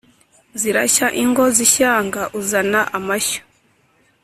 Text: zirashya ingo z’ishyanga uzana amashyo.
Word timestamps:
zirashya 0.59 1.07
ingo 1.23 1.43
z’ishyanga 1.55 2.21
uzana 2.39 2.81
amashyo. 2.97 3.41